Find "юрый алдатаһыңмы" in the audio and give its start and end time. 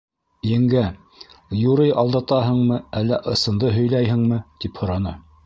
1.57-2.81